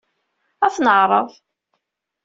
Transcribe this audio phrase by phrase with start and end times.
[0.65, 1.31] Ad t-neɛreḍ.